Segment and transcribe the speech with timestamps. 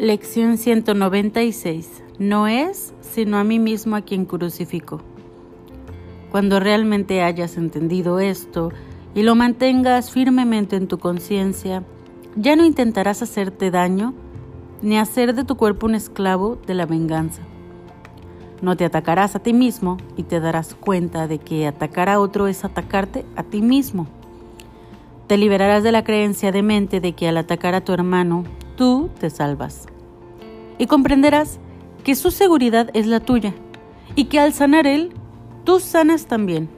[0.00, 2.02] Lección 196.
[2.18, 5.02] No es sino a mí mismo a quien crucifico.
[6.30, 8.72] Cuando realmente hayas entendido esto
[9.14, 11.84] y lo mantengas firmemente en tu conciencia,
[12.34, 14.14] ya no intentarás hacerte daño
[14.80, 17.42] ni hacer de tu cuerpo un esclavo de la venganza.
[18.62, 22.48] No te atacarás a ti mismo y te darás cuenta de que atacar a otro
[22.48, 24.06] es atacarte a ti mismo.
[25.26, 28.44] Te liberarás de la creencia de mente de que al atacar a tu hermano,
[28.80, 29.84] tú te salvas.
[30.78, 31.60] Y comprenderás
[32.02, 33.52] que su seguridad es la tuya
[34.14, 35.12] y que al sanar él,
[35.64, 36.70] tú sanas también.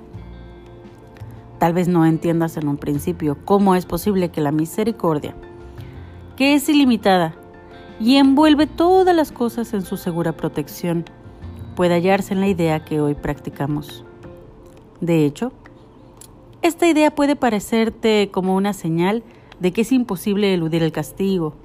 [1.61, 5.37] Tal vez no entiendas en un principio cómo es posible que la misericordia,
[6.35, 7.37] que es ilimitada
[8.01, 11.05] y envuelve todas las cosas en su segura protección,
[11.77, 14.05] pueda hallarse en la idea que hoy practicamos.
[15.01, 15.53] De hecho,
[16.63, 19.23] esta idea puede parecerte como una señal
[19.61, 21.62] de que es imposible eludir el castigo,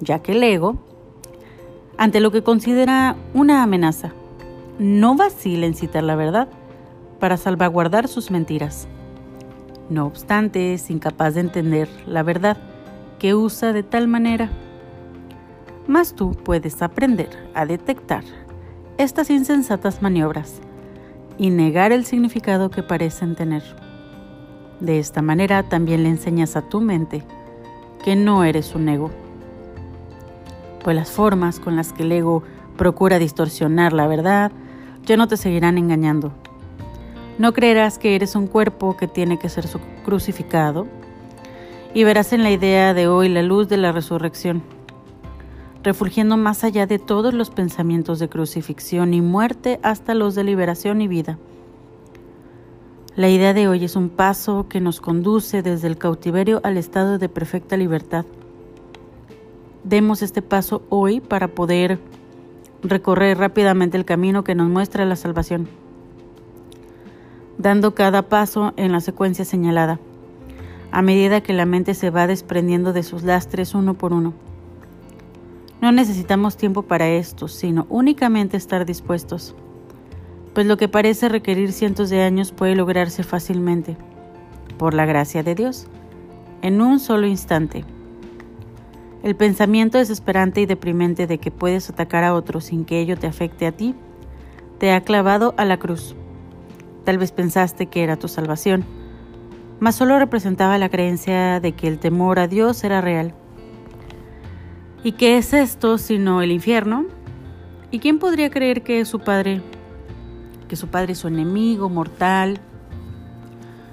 [0.00, 0.76] ya que el ego,
[1.96, 4.12] ante lo que considera una amenaza,
[4.78, 6.48] no vacila en citar la verdad
[7.18, 8.88] para salvaguardar sus mentiras.
[9.90, 12.56] No obstante, es incapaz de entender la verdad
[13.18, 14.50] que usa de tal manera.
[15.86, 18.24] Mas tú puedes aprender a detectar
[18.96, 20.60] estas insensatas maniobras
[21.36, 23.62] y negar el significado que parecen tener.
[24.78, 27.22] De esta manera también le enseñas a tu mente
[28.04, 29.10] que no eres un ego.
[30.82, 32.42] Pues las formas con las que el ego
[32.76, 34.52] procura distorsionar la verdad
[35.04, 36.32] ya no te seguirán engañando
[37.40, 39.64] no creerás que eres un cuerpo que tiene que ser
[40.04, 40.86] crucificado
[41.94, 44.62] y verás en la idea de hoy la luz de la resurrección,
[45.82, 51.00] refulgiendo más allá de todos los pensamientos de crucifixión y muerte hasta los de liberación
[51.00, 51.38] y vida.
[53.16, 57.16] La idea de hoy es un paso que nos conduce desde el cautiverio al estado
[57.16, 58.26] de perfecta libertad.
[59.84, 61.98] Demos este paso hoy para poder
[62.82, 65.68] recorrer rápidamente el camino que nos muestra la salvación
[67.60, 70.00] dando cada paso en la secuencia señalada,
[70.92, 74.32] a medida que la mente se va desprendiendo de sus lastres uno por uno.
[75.82, 79.54] No necesitamos tiempo para esto, sino únicamente estar dispuestos,
[80.54, 83.98] pues lo que parece requerir cientos de años puede lograrse fácilmente,
[84.78, 85.86] por la gracia de Dios,
[86.62, 87.84] en un solo instante.
[89.22, 93.26] El pensamiento desesperante y deprimente de que puedes atacar a otro sin que ello te
[93.26, 93.94] afecte a ti,
[94.78, 96.14] te ha clavado a la cruz.
[97.04, 98.84] Tal vez pensaste que era tu salvación,
[99.78, 103.34] mas solo representaba la creencia de que el temor a Dios era real.
[105.04, 107.04] ¿Y qué es esto sino el infierno?
[107.90, 109.60] ¿Y quién podría creer que es su padre,
[110.66, 112.58] que su padre es su enemigo mortal,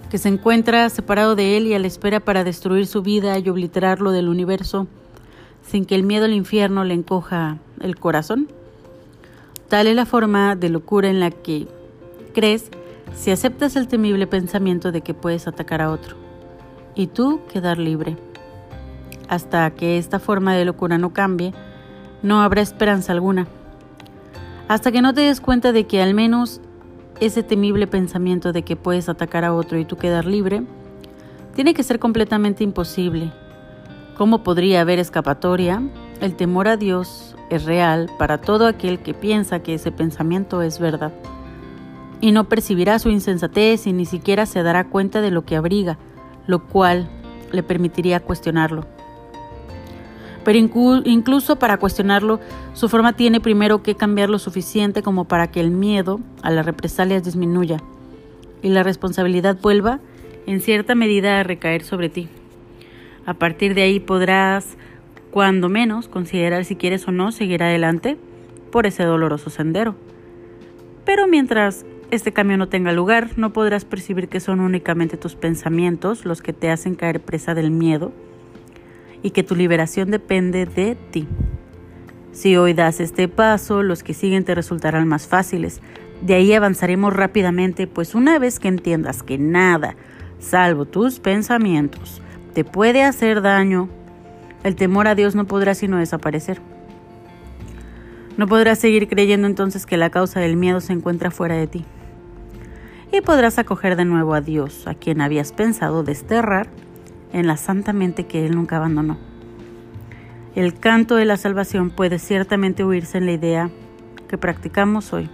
[0.10, 3.50] que se encuentra separado de él y a la espera para destruir su vida y
[3.50, 4.88] obliterarlo del universo,
[5.68, 8.48] sin que el miedo al infierno le encoja el corazón?
[9.68, 11.68] Tal es la forma de locura en la que
[12.34, 12.72] crees
[13.16, 16.16] si aceptas el temible pensamiento de que puedes atacar a otro
[16.96, 18.18] y tú quedar libre.
[19.28, 21.54] Hasta que esta forma de locura no cambie,
[22.24, 23.48] no habrá esperanza alguna.
[24.70, 26.62] Hasta que no te des cuenta de que al menos
[27.20, 30.64] ese temible pensamiento de que puedes atacar a otro y tú quedar libre,
[31.56, 33.32] tiene que ser completamente imposible.
[34.18, 35.84] ¿Cómo podría haber escapatoria?
[36.22, 40.80] El temor a Dios es real para todo aquel que piensa que ese pensamiento es
[40.80, 41.14] verdad
[42.20, 46.00] y no percibirá su insensatez y ni siquiera se dará cuenta de lo que abriga,
[46.48, 47.08] lo cual
[47.52, 48.88] le permitiría cuestionarlo.
[50.44, 50.58] Pero
[51.06, 52.40] incluso para cuestionarlo,
[52.74, 56.66] su forma tiene primero que cambiar lo suficiente como para que el miedo a las
[56.66, 57.84] represalias disminuya
[58.64, 60.00] y la responsabilidad vuelva
[60.48, 62.30] en cierta medida a recaer sobre ti.
[63.28, 64.78] A partir de ahí podrás,
[65.32, 68.18] cuando menos, considerar si quieres o no seguir adelante
[68.72, 69.96] por ese doloroso sendero.
[71.04, 76.24] Pero mientras este cambio no tenga lugar, no podrás percibir que son únicamente tus pensamientos
[76.24, 78.14] los que te hacen caer presa del miedo
[79.22, 81.28] y que tu liberación depende de ti.
[82.32, 85.82] Si hoy das este paso, los que siguen te resultarán más fáciles.
[86.22, 89.98] De ahí avanzaremos rápidamente, pues una vez que entiendas que nada,
[90.40, 92.22] salvo tus pensamientos,
[92.58, 93.88] te puede hacer daño,
[94.64, 96.60] el temor a Dios no podrá sino desaparecer.
[98.36, 101.86] No podrás seguir creyendo entonces que la causa del miedo se encuentra fuera de ti
[103.12, 106.68] y podrás acoger de nuevo a Dios, a quien habías pensado desterrar
[107.32, 109.20] en la santa mente que Él nunca abandonó.
[110.56, 113.70] El canto de la salvación puede ciertamente huirse en la idea
[114.28, 115.30] que practicamos hoy.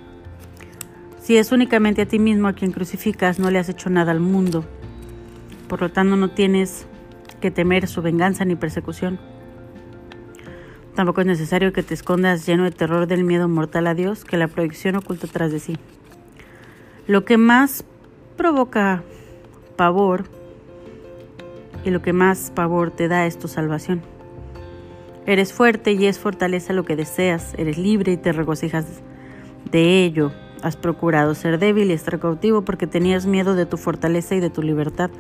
[1.21, 4.19] Si es únicamente a ti mismo a quien crucificas, no le has hecho nada al
[4.19, 4.65] mundo.
[5.69, 6.85] Por lo tanto, no tienes
[7.43, 9.19] que temer su venganza ni persecución.
[10.95, 14.37] Tampoco es necesario que te escondas lleno de terror del miedo mortal a Dios que
[14.37, 15.77] la proyección oculta tras de sí.
[17.05, 17.83] Lo que más
[18.37, 19.03] provoca
[19.75, 20.23] pavor
[21.83, 24.01] y lo que más pavor te da es tu salvación.
[25.25, 28.85] Eres fuerte y es fortaleza lo que deseas, eres libre y te regocijas
[29.69, 30.31] de ello.
[30.61, 34.49] Has procurado ser débil y estar cautivo porque tenías miedo de tu fortaleza y de
[34.49, 35.11] tu libertad.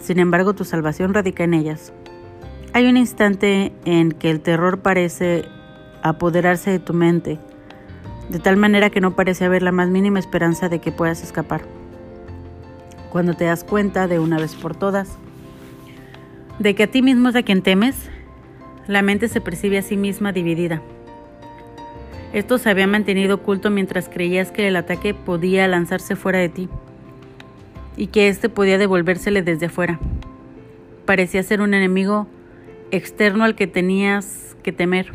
[0.00, 1.92] Sin embargo, tu salvación radica en ellas.
[2.72, 5.44] Hay un instante en que el terror parece
[6.02, 7.38] apoderarse de tu mente,
[8.30, 11.62] de tal manera que no parece haber la más mínima esperanza de que puedas escapar.
[13.10, 15.18] Cuando te das cuenta de una vez por todas
[16.58, 17.96] de que a ti mismo es a quien temes,
[18.86, 20.82] la mente se percibe a sí misma dividida.
[22.32, 26.68] Esto se había mantenido oculto mientras creías que el ataque podía lanzarse fuera de ti
[27.96, 29.98] y que éste podía devolvérsele desde afuera.
[31.04, 32.26] Parecía ser un enemigo
[32.90, 35.12] externo al que tenías que temer,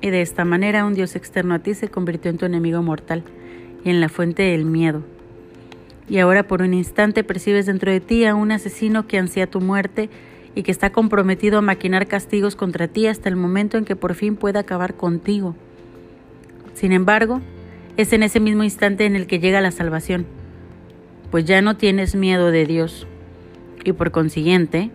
[0.00, 3.22] y de esta manera un Dios externo a ti se convirtió en tu enemigo mortal
[3.84, 5.02] y en la fuente del miedo.
[6.08, 9.60] Y ahora por un instante percibes dentro de ti a un asesino que ansía tu
[9.60, 10.08] muerte
[10.54, 14.14] y que está comprometido a maquinar castigos contra ti hasta el momento en que por
[14.14, 15.54] fin pueda acabar contigo.
[16.74, 17.40] Sin embargo,
[17.96, 20.26] es en ese mismo instante en el que llega la salvación,
[21.30, 23.06] pues ya no tienes miedo de Dios
[23.84, 24.90] y por consiguiente,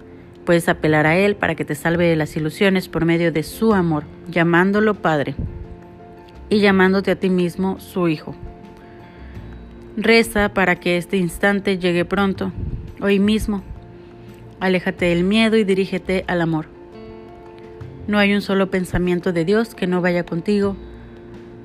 [0.45, 3.73] Puedes apelar a Él para que te salve de las ilusiones por medio de su
[3.73, 5.35] amor, llamándolo Padre
[6.49, 8.35] y llamándote a ti mismo su Hijo.
[9.95, 12.51] Reza para que este instante llegue pronto,
[13.01, 13.61] hoy mismo.
[14.59, 16.67] Aléjate del miedo y dirígete al amor.
[18.07, 20.75] No hay un solo pensamiento de Dios que no vaya contigo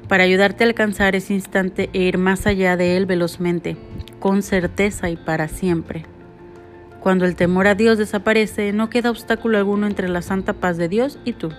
[0.09, 3.77] para ayudarte a alcanzar ese instante e ir más allá de Él velozmente,
[4.19, 6.05] con certeza y para siempre.
[7.01, 10.89] Cuando el temor a Dios desaparece, no queda obstáculo alguno entre la santa paz de
[10.89, 11.51] Dios y tú.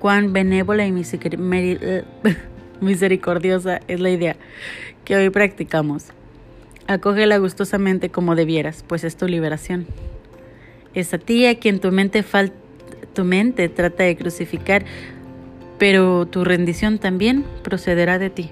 [0.00, 0.92] Cuán benévola y
[2.80, 4.36] misericordiosa es la idea
[5.04, 6.08] que hoy practicamos.
[6.86, 9.86] Acógela gustosamente como debieras, pues es tu liberación.
[10.92, 12.22] Es a ti a quien tu mente,
[13.14, 14.84] tu mente trata de crucificar,
[15.78, 18.50] pero tu rendición también procederá de ti.